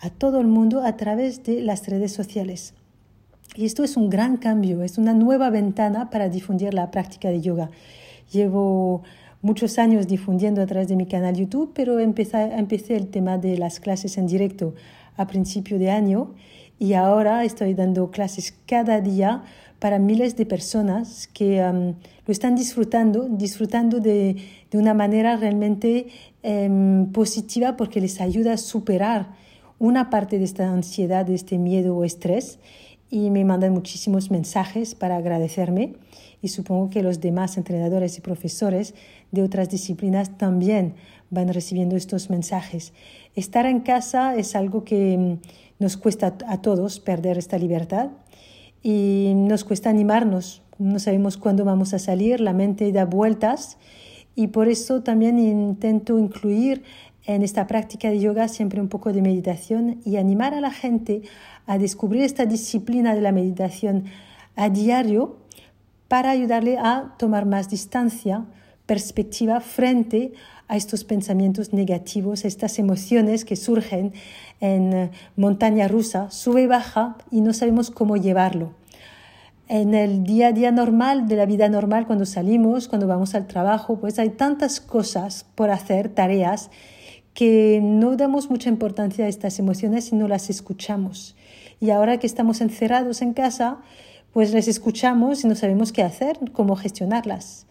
a 0.00 0.10
todo 0.10 0.40
el 0.40 0.48
mundo 0.48 0.82
a 0.82 0.96
través 0.96 1.44
de 1.44 1.62
las 1.62 1.86
redes 1.86 2.12
sociales. 2.12 2.74
Y 3.54 3.64
esto 3.64 3.84
es 3.84 3.96
un 3.96 4.10
gran 4.10 4.36
cambio, 4.36 4.82
es 4.82 4.98
una 4.98 5.14
nueva 5.14 5.50
ventana 5.50 6.10
para 6.10 6.28
difundir 6.28 6.74
la 6.74 6.90
práctica 6.90 7.28
de 7.28 7.40
yoga. 7.40 7.70
Llevo 8.32 9.02
muchos 9.40 9.78
años 9.78 10.06
difundiendo 10.06 10.60
a 10.60 10.66
través 10.66 10.88
de 10.88 10.96
mi 10.96 11.06
canal 11.06 11.36
YouTube, 11.36 11.72
pero 11.74 12.00
empecé, 12.00 12.42
empecé 12.56 12.96
el 12.96 13.08
tema 13.08 13.38
de 13.38 13.56
las 13.56 13.80
clases 13.80 14.18
en 14.18 14.26
directo 14.26 14.74
a 15.16 15.26
principio 15.26 15.78
de 15.78 15.90
año 15.90 16.34
y 16.78 16.94
ahora 16.94 17.44
estoy 17.44 17.74
dando 17.74 18.10
clases 18.10 18.54
cada 18.66 19.00
día 19.00 19.42
para 19.78 19.98
miles 19.98 20.36
de 20.36 20.46
personas 20.46 21.28
que 21.28 21.60
lo 21.60 22.32
están 22.32 22.56
disfrutando, 22.56 23.28
disfrutando 23.28 24.00
de, 24.00 24.36
de 24.70 24.78
una 24.78 24.94
manera 24.94 25.36
realmente 25.36 26.08
em, 26.42 27.10
positiva 27.12 27.76
porque 27.76 28.00
les 28.00 28.20
ayuda 28.20 28.54
a 28.54 28.56
superar 28.58 29.34
una 29.78 30.10
parte 30.10 30.38
de 30.38 30.44
esta 30.44 30.70
ansiedad, 30.70 31.24
de 31.24 31.34
este 31.34 31.58
miedo 31.58 31.96
o 31.96 32.04
estrés. 32.04 32.58
Y 33.10 33.30
me 33.30 33.44
mandan 33.44 33.72
muchísimos 33.72 34.30
mensajes 34.30 34.94
para 34.94 35.16
agradecerme. 35.16 35.94
Y 36.42 36.48
supongo 36.48 36.90
que 36.90 37.02
los 37.02 37.20
demás 37.20 37.56
entrenadores 37.56 38.18
y 38.18 38.20
profesores 38.20 38.94
de 39.32 39.42
otras 39.42 39.70
disciplinas 39.70 40.36
también 40.36 40.94
van 41.30 41.52
recibiendo 41.52 41.96
estos 41.96 42.30
mensajes. 42.30 42.92
Estar 43.34 43.66
en 43.66 43.80
casa 43.80 44.36
es 44.36 44.56
algo 44.56 44.84
que 44.84 45.16
mm, 45.16 45.38
nos 45.78 45.96
cuesta 45.96 46.36
a 46.46 46.60
todos 46.62 47.00
perder 47.00 47.38
esta 47.38 47.58
libertad 47.58 48.10
y 48.82 49.32
nos 49.34 49.64
cuesta 49.64 49.90
animarnos. 49.90 50.62
No 50.78 50.98
sabemos 50.98 51.36
cuándo 51.36 51.64
vamos 51.64 51.94
a 51.94 51.98
salir, 51.98 52.40
la 52.40 52.52
mente 52.52 52.90
da 52.92 53.04
vueltas 53.04 53.78
y 54.34 54.48
por 54.48 54.68
eso 54.68 55.02
también 55.02 55.38
intento 55.38 56.18
incluir 56.18 56.84
en 57.26 57.42
esta 57.42 57.66
práctica 57.66 58.08
de 58.08 58.20
yoga 58.20 58.48
siempre 58.48 58.80
un 58.80 58.88
poco 58.88 59.12
de 59.12 59.20
meditación 59.20 60.00
y 60.04 60.16
animar 60.16 60.54
a 60.54 60.60
la 60.60 60.70
gente 60.70 61.22
a 61.66 61.76
descubrir 61.76 62.22
esta 62.22 62.46
disciplina 62.46 63.14
de 63.14 63.20
la 63.20 63.32
meditación 63.32 64.04
a 64.56 64.70
diario 64.70 65.36
para 66.08 66.30
ayudarle 66.30 66.78
a 66.78 67.14
tomar 67.18 67.44
más 67.44 67.68
distancia, 67.68 68.46
perspectiva 68.86 69.60
frente 69.60 70.32
a 70.32 70.57
estos 70.76 71.04
pensamientos 71.04 71.72
negativos, 71.72 72.44
a 72.44 72.48
estas 72.48 72.78
emociones 72.78 73.44
que 73.44 73.56
surgen 73.56 74.12
en 74.60 74.92
eh, 74.92 75.10
montaña 75.36 75.88
rusa, 75.88 76.30
sube 76.30 76.62
y 76.62 76.66
baja 76.66 77.16
y 77.30 77.40
no 77.40 77.52
sabemos 77.52 77.90
cómo 77.90 78.16
llevarlo. 78.16 78.72
En 79.68 79.94
el 79.94 80.24
día 80.24 80.48
a 80.48 80.52
día 80.52 80.72
normal, 80.72 81.28
de 81.28 81.36
la 81.36 81.44
vida 81.44 81.68
normal, 81.68 82.06
cuando 82.06 82.24
salimos, 82.24 82.88
cuando 82.88 83.06
vamos 83.06 83.34
al 83.34 83.46
trabajo, 83.46 83.98
pues 84.00 84.18
hay 84.18 84.30
tantas 84.30 84.80
cosas 84.80 85.44
por 85.54 85.70
hacer, 85.70 86.08
tareas, 86.08 86.70
que 87.34 87.80
no 87.82 88.16
damos 88.16 88.50
mucha 88.50 88.68
importancia 88.68 89.26
a 89.26 89.28
estas 89.28 89.58
emociones 89.58 90.10
y 90.10 90.16
no 90.16 90.26
las 90.26 90.50
escuchamos. 90.50 91.36
Y 91.80 91.90
ahora 91.90 92.18
que 92.18 92.26
estamos 92.26 92.60
encerrados 92.60 93.22
en 93.22 93.34
casa, 93.34 93.78
pues 94.32 94.52
las 94.52 94.68
escuchamos 94.68 95.44
y 95.44 95.48
no 95.48 95.54
sabemos 95.54 95.92
qué 95.92 96.02
hacer, 96.02 96.38
cómo 96.52 96.74
gestionarlas. 96.74 97.66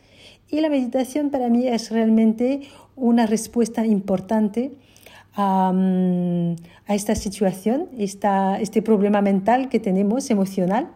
Y 0.49 0.61
la 0.61 0.69
meditación 0.69 1.29
para 1.29 1.49
mí 1.49 1.67
es 1.67 1.91
realmente 1.91 2.61
una 2.97 3.25
respuesta 3.25 3.85
importante 3.85 4.73
a, 5.33 5.71
mm, 5.73 6.55
esta 6.87 7.15
situación, 7.15 7.87
este 7.97 8.81
problema 8.81 9.21
mental 9.21 9.69
que 9.69 9.79
tenemos, 9.79 10.29
emocional. 10.29 10.89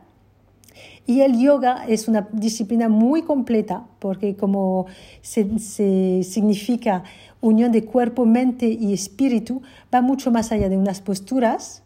Y 1.05 1.21
el 1.21 1.39
yoga 1.39 1.85
es 1.87 2.07
una 2.07 2.27
disciplina 2.31 2.89
muy 2.89 3.23
completa 3.23 3.85
porque 3.99 4.35
como 4.35 4.85
se, 5.21 6.23
significa 6.23 7.03
unión 7.39 7.71
de 7.71 7.85
cuerpo, 7.85 8.25
mente 8.25 8.67
y 8.67 8.93
espíritu, 8.93 9.61
va 9.93 10.01
mucho 10.01 10.31
más 10.31 10.51
allá 10.51 10.69
de 10.69 10.77
unas 10.77 11.01
posturas. 11.01 11.83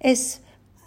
Es 0.00 0.42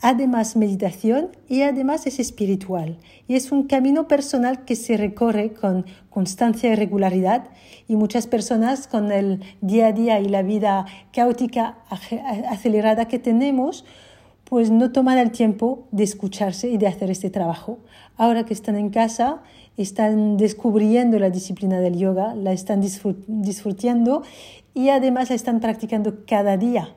además 0.06 0.56
meditación 0.56 1.30
y 1.50 1.64
además 1.64 2.06
es 2.06 2.20
espiritual. 2.20 3.00
Y 3.28 3.34
es 3.34 3.52
un 3.52 3.64
camino 3.64 4.08
personal 4.08 4.64
que 4.64 4.76
se 4.76 4.98
recorre 4.98 5.54
con 5.54 5.84
constancia 6.12 6.72
y 6.72 6.76
regularidad 6.76 7.50
y 7.88 7.96
muchas 7.96 8.28
personas 8.28 8.86
con 8.86 9.12
el 9.12 9.42
día 9.62 9.88
a 9.88 9.94
día 9.94 10.20
y 10.20 10.30
la 10.30 10.44
vida 10.44 10.86
caótica 11.12 11.80
acelerada 11.90 13.08
que 13.08 13.18
tenemos, 13.18 13.84
pues 14.44 14.70
no 14.70 14.92
toman 14.92 15.18
el 15.18 15.32
tiempo 15.32 15.88
de 15.90 16.04
escucharse 16.04 16.70
y 16.70 16.78
de 16.78 16.86
hacer 16.86 17.10
este 17.10 17.32
trabajo. 17.32 17.80
Ahora 18.16 18.46
que 18.46 18.54
están 18.54 18.76
en 18.76 18.92
casa, 18.92 19.42
están 19.76 20.38
descubriendo 20.38 21.18
la 21.18 21.32
disciplina 21.32 21.80
del 21.80 21.98
yoga, 21.98 22.36
la 22.36 22.54
están 22.54 22.80
disfrutando 22.80 24.22
y 24.76 24.90
además 24.90 25.32
la 25.32 25.36
están 25.36 25.60
practicando 25.62 26.26
cada 26.28 26.58
día 26.58 26.96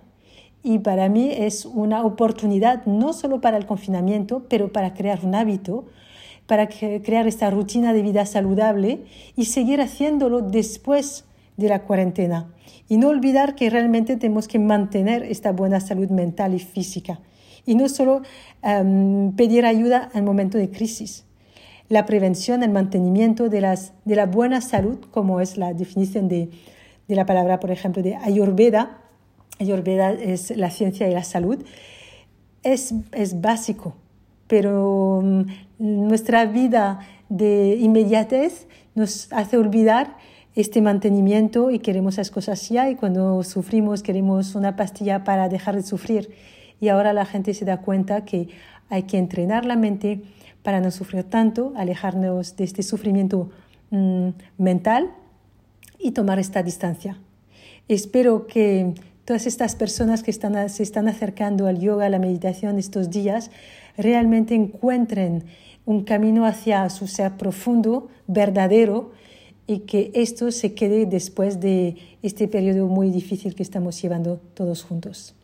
y 0.68 0.80
para 0.80 1.08
mí 1.08 1.30
es 1.34 1.64
una 1.64 2.04
oportunidad 2.04 2.84
no 2.84 3.14
solo 3.14 3.40
para 3.40 3.56
el 3.56 3.64
confinamiento, 3.64 4.44
pero 4.50 4.70
para 4.70 4.92
crear 4.92 5.24
un 5.24 5.34
hábito, 5.34 5.86
para 6.46 6.68
crear 6.68 7.26
esta 7.26 7.48
rutina 7.48 7.94
de 7.94 8.02
vida 8.02 8.26
saludable 8.26 9.06
y 9.34 9.46
seguir 9.46 9.80
haciéndolo 9.80 10.42
después 10.42 11.24
de 11.56 11.70
la 11.70 11.84
cuarentena. 11.84 12.52
Y 12.86 12.98
no 12.98 13.08
olvidar 13.08 13.54
que 13.54 13.70
realmente 13.70 14.18
tenemos 14.18 14.46
que 14.46 14.58
mantener 14.58 15.22
esta 15.22 15.52
buena 15.52 15.80
salud 15.80 16.10
mental 16.10 16.52
y 16.52 16.58
física. 16.58 17.18
Y 17.64 17.74
no 17.74 17.88
solo 17.88 18.20
em, 18.62 19.32
pedir 19.36 19.64
ayuda 19.64 20.10
en 20.12 20.26
momento 20.26 20.58
de 20.58 20.68
crisis. 20.68 21.24
La 21.88 22.04
prevención, 22.04 22.62
el 22.62 22.72
mantenimiento 22.72 23.48
de, 23.48 23.62
las, 23.62 23.94
de 24.04 24.16
la 24.16 24.26
buena 24.26 24.60
salud, 24.60 24.98
como 25.12 25.40
es 25.40 25.56
la 25.56 25.72
definición 25.72 26.28
de, 26.28 26.50
de 27.08 27.14
la 27.14 27.24
palabra, 27.24 27.58
por 27.58 27.70
ejemplo, 27.70 28.02
de 28.02 28.16
Ayurveda, 28.16 28.97
Ayurveda 29.58 30.12
es 30.12 30.56
la 30.56 30.70
ciencia 30.70 31.08
y 31.08 31.12
la 31.12 31.24
salud, 31.24 31.64
es, 32.62 32.94
es 33.12 33.40
básico, 33.40 33.94
pero 34.46 35.20
mm, 35.22 35.42
nuestra 35.78 36.44
vida 36.46 37.00
de 37.28 37.76
inmediatez 37.80 38.66
nos 38.94 39.32
hace 39.32 39.56
olvidar 39.56 40.16
este 40.54 40.82
mantenimiento 40.82 41.70
y 41.70 41.78
queremos 41.78 42.16
las 42.16 42.30
cosas 42.30 42.68
ya 42.68 42.90
y 42.90 42.96
cuando 42.96 43.44
sufrimos 43.44 44.02
queremos 44.02 44.54
una 44.56 44.74
pastilla 44.74 45.22
para 45.22 45.48
dejar 45.48 45.76
de 45.76 45.82
sufrir. 45.82 46.34
Y 46.80 46.88
ahora 46.88 47.12
la 47.12 47.26
gente 47.26 47.54
se 47.54 47.64
da 47.64 47.78
cuenta 47.80 48.24
que 48.24 48.48
hay 48.88 49.04
que 49.04 49.18
entrenar 49.18 49.64
la 49.64 49.76
mente 49.76 50.22
para 50.62 50.80
no 50.80 50.90
sufrir 50.90 51.24
tanto, 51.24 51.72
alejarnos 51.76 52.56
de 52.56 52.64
este 52.64 52.82
sufrimiento 52.82 53.50
mm, 53.90 54.30
mental 54.58 55.10
y 55.98 56.12
tomar 56.12 56.38
esta 56.38 56.62
distancia. 56.62 57.18
Espero 57.88 58.46
que 58.46 58.94
todas 59.28 59.46
estas 59.46 59.76
personas 59.76 60.22
que 60.22 60.30
están, 60.30 60.70
se 60.70 60.82
están 60.82 61.06
acercando 61.06 61.66
al 61.66 61.80
yoga, 61.80 62.06
a 62.06 62.08
la 62.08 62.18
meditación 62.18 62.78
estos 62.78 63.10
días, 63.10 63.50
realmente 63.98 64.54
encuentren 64.54 65.44
un 65.84 66.04
camino 66.04 66.46
hacia 66.46 66.88
su 66.88 67.06
ser 67.06 67.32
profundo, 67.32 68.08
verdadero, 68.26 69.12
y 69.66 69.80
que 69.80 70.10
esto 70.14 70.50
se 70.50 70.72
quede 70.72 71.04
después 71.04 71.60
de 71.60 71.96
este 72.22 72.48
periodo 72.48 72.86
muy 72.86 73.10
difícil 73.10 73.54
que 73.54 73.62
estamos 73.62 74.00
llevando 74.00 74.40
todos 74.54 74.82
juntos. 74.82 75.34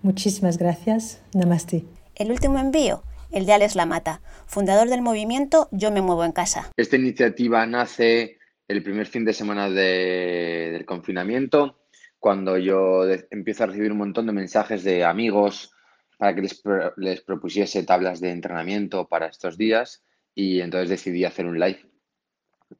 Muchísimas 0.00 0.56
gracias. 0.56 1.20
Namaste. 1.34 1.84
El 2.14 2.30
último 2.30 2.58
envío, 2.58 3.02
el 3.30 3.44
de 3.44 3.52
Alex 3.52 3.76
Lamata, 3.76 4.22
fundador 4.46 4.88
del 4.88 5.02
movimiento 5.02 5.68
Yo 5.70 5.90
me 5.90 6.00
muevo 6.00 6.24
en 6.24 6.32
casa. 6.32 6.72
Esta 6.78 6.96
iniciativa 6.96 7.66
nace 7.66 8.38
el 8.68 8.82
primer 8.82 9.06
fin 9.06 9.26
de 9.26 9.34
semana 9.34 9.68
del 9.68 10.86
confinamiento 10.86 11.77
cuando 12.18 12.58
yo 12.58 13.04
empiezo 13.30 13.64
a 13.64 13.66
recibir 13.68 13.92
un 13.92 13.98
montón 13.98 14.26
de 14.26 14.32
mensajes 14.32 14.82
de 14.84 15.04
amigos 15.04 15.72
para 16.16 16.34
que 16.34 16.48
les, 16.96 17.20
propusiese 17.22 17.84
tablas 17.84 18.20
de 18.20 18.30
entrenamiento 18.30 19.08
para 19.08 19.26
estos 19.26 19.56
días 19.56 20.04
y 20.34 20.60
entonces 20.60 20.90
decidí 20.90 21.24
hacer 21.24 21.46
un 21.46 21.60
live 21.60 21.84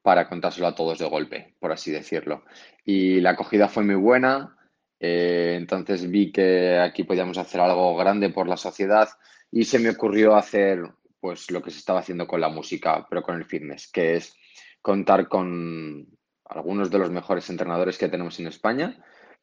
para 0.02 0.28
contárselo 0.28 0.66
a 0.66 0.74
todos 0.74 0.98
de 0.98 1.08
golpe, 1.08 1.54
por 1.60 1.72
así 1.72 1.90
decirlo. 1.90 2.44
Y 2.84 3.20
la 3.20 3.30
acogida 3.30 3.68
fue 3.68 3.84
muy 3.84 3.94
buena, 3.94 4.56
eh, 5.00 5.54
entonces 5.56 6.10
vi 6.10 6.32
que 6.32 6.78
aquí 6.78 7.04
podíamos 7.04 7.38
hacer 7.38 7.60
algo 7.60 7.96
grande 7.96 8.30
por 8.30 8.48
la 8.48 8.56
sociedad 8.56 9.08
y 9.50 9.64
se 9.64 9.78
me 9.78 9.90
ocurrió 9.90 10.34
hacer 10.36 10.82
pues 11.20 11.50
lo 11.50 11.62
que 11.62 11.70
se 11.70 11.78
estaba 11.78 12.00
haciendo 12.00 12.26
con 12.26 12.40
la 12.40 12.48
música, 12.48 13.06
pero 13.08 13.22
con 13.22 13.36
el 13.36 13.44
fitness, 13.44 13.90
que 13.90 14.16
es 14.16 14.34
contar 14.82 15.28
con 15.28 16.06
algunos 16.44 16.90
de 16.90 16.98
los 16.98 17.10
mejores 17.10 17.48
entrenadores 17.50 17.98
que 17.98 18.08
tenemos 18.08 18.38
en 18.40 18.48
España 18.48 18.98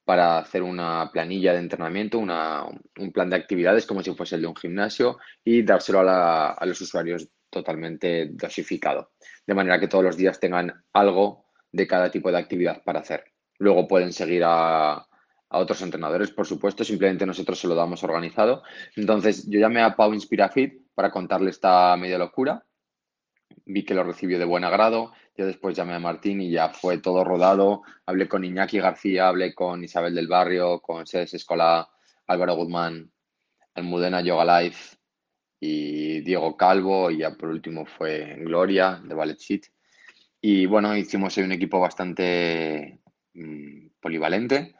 para 0.05 0.38
hacer 0.38 0.62
una 0.62 1.09
planilla 1.12 1.51
de 1.53 1.59
entrenamiento, 1.59 2.19
un 2.19 3.12
plan 3.12 3.29
de 3.29 3.35
actividades 3.35 3.88
como 3.88 4.03
si 4.03 4.13
fuese 4.13 4.35
el 4.35 4.41
de 4.41 4.47
un 4.47 4.55
gimnasio 4.55 5.17
y 5.43 5.63
dárselo 5.63 6.01
a, 6.07 6.63
los 6.65 6.79
usuarios 6.79 7.27
totalmente 7.50 8.29
dosificado, 8.33 9.12
de 9.47 9.53
manera 9.55 9.79
que 9.79 9.88
todos 9.88 10.03
los 10.03 10.15
días 10.15 10.39
tengan 10.39 10.85
algo 10.93 11.47
de 11.71 11.88
cada 11.88 12.12
tipo 12.12 12.31
de 12.31 12.38
actividad 12.38 12.83
para 12.83 13.00
hacer. 13.00 13.25
Luego 13.57 13.88
pueden 13.88 14.13
seguir 14.13 14.43
a, 14.45 14.93
a 14.93 15.07
otros 15.50 15.81
entrenadores, 15.81 16.31
por 16.31 16.45
supuesto, 16.45 16.83
simplemente 16.83 17.25
nosotros 17.25 17.59
se 17.59 17.67
lo 17.67 17.74
damos 17.74 18.03
organizado. 18.03 18.62
Entonces, 18.95 19.50
yo 19.50 19.59
llamé 19.59 19.81
a 19.81 19.95
Pau 19.95 20.13
Inspirafit 20.13 20.85
para 20.93 21.09
contarle 21.12 21.50
esta 21.50 21.95
media 21.97 22.17
locura. 22.17 22.63
Vi 23.65 23.83
que 23.83 23.93
lo 23.93 24.03
recibió 24.03 24.39
de 24.39 24.45
buen 24.45 24.63
agrado 24.63 25.13
yo 25.37 25.45
después 25.45 25.75
llamé 25.75 25.93
a 25.93 25.99
Martín 25.99 26.41
y 26.41 26.49
ya 26.49 26.69
fue 26.69 26.99
todo 26.99 27.23
rodado. 27.23 27.83
Hablé 28.05 28.27
con 28.27 28.45
Iñaki 28.45 28.79
García, 28.79 29.27
hablé 29.27 29.53
con 29.53 29.83
Isabel 29.83 30.15
del 30.15 30.27
Barrio, 30.27 30.79
con 30.79 31.05
Sedes 31.05 31.33
Escola, 31.33 31.89
Álvaro 32.27 32.55
Guzmán, 32.55 33.11
Almudena 33.73 34.21
Yoga 34.21 34.61
Life 34.61 34.95
y 35.59 36.21
Diego 36.21 36.55
Calvo. 36.55 37.11
Y 37.11 37.17
ya 37.17 37.31
por 37.31 37.49
último 37.49 37.85
fue 37.85 38.35
Gloria 38.39 39.01
de 39.03 39.13
Ballet 39.13 39.37
Sheet. 39.37 39.65
Y 40.39 40.67
bueno, 40.67 40.95
hicimos 40.95 41.35
un 41.37 41.51
equipo 41.51 41.81
bastante 41.81 43.01
mm, 43.33 43.87
polivalente. 43.99 44.75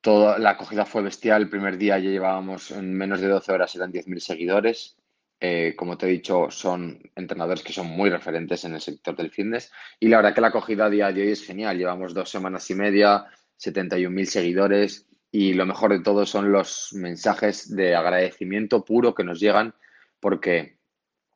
Toda 0.00 0.38
la 0.38 0.50
acogida 0.50 0.84
fue 0.84 1.02
bestial. 1.02 1.42
El 1.42 1.50
primer 1.50 1.76
día 1.76 1.98
ya 1.98 2.10
llevábamos 2.10 2.70
en 2.70 2.94
menos 2.94 3.20
de 3.20 3.28
12 3.28 3.50
horas, 3.50 3.74
eran 3.74 3.92
10.000 3.92 4.20
seguidores. 4.20 4.96
Eh, 5.40 5.74
como 5.76 5.98
te 5.98 6.06
he 6.06 6.10
dicho, 6.10 6.50
son 6.50 7.00
entrenadores 7.14 7.62
que 7.62 7.72
son 7.72 7.86
muy 7.86 8.08
referentes 8.08 8.64
en 8.64 8.74
el 8.74 8.80
sector 8.80 9.16
del 9.16 9.30
fitness. 9.30 9.70
Y 10.00 10.08
la 10.08 10.18
verdad 10.18 10.34
que 10.34 10.40
la 10.40 10.48
acogida 10.48 10.88
día 10.88 11.06
a 11.08 11.12
día 11.12 11.24
es 11.24 11.44
genial. 11.44 11.76
Llevamos 11.76 12.14
dos 12.14 12.30
semanas 12.30 12.70
y 12.70 12.74
media, 12.74 13.26
71.000 13.58 14.24
seguidores. 14.24 15.06
Y 15.30 15.54
lo 15.54 15.66
mejor 15.66 15.92
de 15.92 16.00
todo 16.00 16.24
son 16.26 16.52
los 16.52 16.92
mensajes 16.92 17.74
de 17.74 17.94
agradecimiento 17.94 18.84
puro 18.84 19.14
que 19.14 19.24
nos 19.24 19.40
llegan 19.40 19.74
porque 20.20 20.78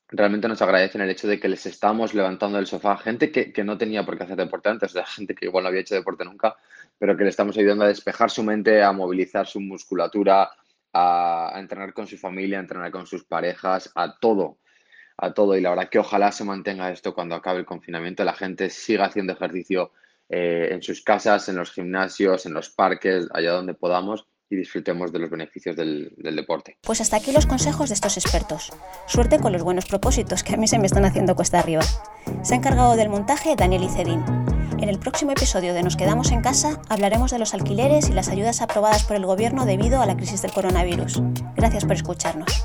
realmente 0.09 0.49
nos 0.49 0.63
agradecen 0.63 1.03
el 1.03 1.11
hecho 1.11 1.29
de 1.29 1.39
que 1.39 1.49
les 1.49 1.67
estamos 1.67 2.15
levantando 2.15 2.57
del 2.57 2.67
sofá, 2.67 2.97
gente 2.97 3.31
que, 3.31 3.65
no 3.65 3.77
tenía 3.77 4.05
por 4.05 4.17
qué 4.17 4.25
hacer 4.25 4.37
deporte 4.37 4.71
antes, 4.71 4.97
o 4.97 5.05
gente 5.05 5.35
que 5.35 5.47
igual 5.47 5.65
no 5.65 5.69
había 5.69 5.83
hecho 5.83 5.95
deporte 5.95 6.25
nunca, 6.25 6.57
pero 6.99 7.17
que 7.17 7.25
le 7.25 7.31
estamos 7.31 7.57
ayudando 7.59 7.85
a 7.85 7.89
despejar 7.89 8.31
su 8.31 8.43
mente, 8.43 8.83
a 8.83 8.93
movilizar 8.93 9.47
su 9.47 9.61
musculatura, 9.61 10.51
a, 10.99 11.59
entrenar 11.59 11.93
con 11.93 12.07
su 12.07 12.19
familia, 12.19 12.59
a 12.59 12.61
entrenar 12.61 12.91
con 12.91 13.07
sus 13.07 13.25
parejas, 13.25 13.91
a 13.95 14.19
todo, 14.19 14.59
a 15.17 15.33
todo. 15.33 15.57
Y 15.57 15.61
la 15.61 15.71
verdad 15.71 15.89
que 15.89 15.99
ojalá 15.99 16.33
se 16.33 16.45
mantenga 16.45 16.91
esto 16.91 17.15
cuando 17.15 17.35
acabe 17.35 17.61
el 17.61 17.67
confinamiento, 17.67 18.25
la 18.25 18.35
gente 18.35 18.71
siga 18.71 19.07
haciendo 19.07 19.33
ejercicio 19.33 19.93
eh, 20.29 20.69
en 20.73 20.83
sus 20.83 21.03
casas, 21.03 21.49
en 21.49 21.57
los 21.57 21.73
gimnasios, 21.73 22.47
en 22.47 22.55
los 22.55 22.71
parques, 22.71 23.29
allá 23.33 23.53
donde 23.53 23.75
podamos 23.75 24.27
y 24.51 24.57
disfrutemos 24.57 25.13
de 25.13 25.19
los 25.19 25.31
beneficios 25.31 25.77
del, 25.77 26.15
deporte. 26.17 26.79
Pues 26.83 27.01
hasta 27.01 27.17
aquí 27.17 27.33
los 27.33 27.47
consejos 27.47 27.91
de 27.91 27.95
estos 27.95 28.17
expertos. 28.17 28.73
Suerte 29.07 29.39
con 29.39 29.53
los 29.53 29.63
buenos 29.63 29.85
propósitos 29.85 30.43
que 30.43 30.55
a 30.55 30.57
mí 30.57 30.67
se 30.67 30.79
me 30.79 30.87
están 30.87 31.05
haciendo 31.05 31.37
cuesta 31.37 31.59
arriba. 31.59 31.83
Se 32.43 32.55
ha 32.55 32.57
encargado 32.57 32.97
del 32.97 33.11
montaje 33.11 33.57
Daniel 33.57 33.85
Icedín. 33.85 34.25
En 34.81 34.89
el 34.89 34.99
próximo 35.01 35.33
episodio 35.33 35.75
de 35.75 35.83
Nos 35.83 35.97
quedamos 35.97 36.31
en 36.31 36.41
casa 36.41 36.81
hablaremos 36.89 37.33
de 37.33 37.41
los 37.41 37.53
alquileres 37.53 38.09
y 38.09 38.13
las 38.13 38.29
ayudas 38.29 38.63
aprobadas 38.63 39.03
por 39.03 39.17
el 39.17 39.27
gobierno 39.27 39.67
debido 39.67 40.01
a 40.01 40.07
la 40.07 40.17
crisis 40.17 40.41
del 40.41 40.53
coronavirus. 40.53 41.21
Gracias 41.57 41.85
por 41.85 41.95
escucharnos. 41.95 42.65